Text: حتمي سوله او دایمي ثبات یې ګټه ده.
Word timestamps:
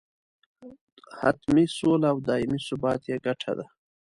حتمي 1.19 1.65
سوله 1.77 2.07
او 2.13 2.17
دایمي 2.27 2.59
ثبات 2.67 3.01
یې 3.09 3.17
ګټه 3.25 3.51
ده. 3.57 3.65